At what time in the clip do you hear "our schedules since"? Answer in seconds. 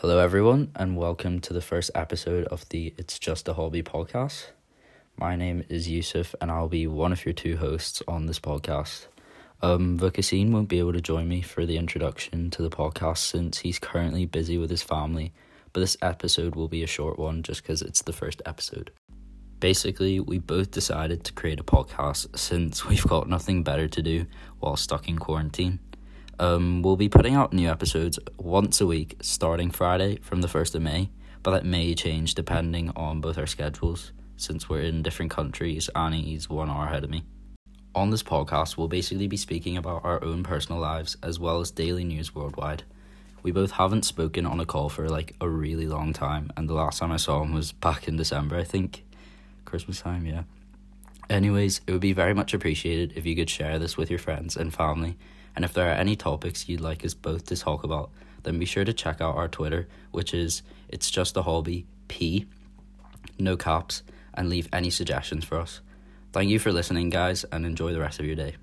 33.38-34.68